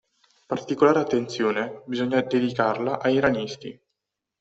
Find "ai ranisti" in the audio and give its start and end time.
3.01-3.79